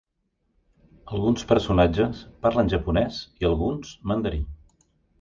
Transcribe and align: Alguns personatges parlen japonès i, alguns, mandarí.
Alguns 1.17 1.43
personatges 1.51 2.23
parlen 2.49 2.75
japonès 2.75 3.23
i, 3.39 3.49
alguns, 3.55 3.97
mandarí. 4.13 4.45